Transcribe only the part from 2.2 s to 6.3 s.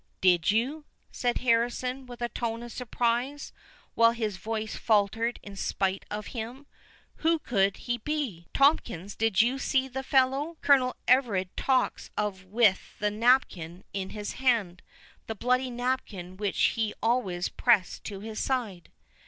a tone of surprise, while his voice faltered in spite of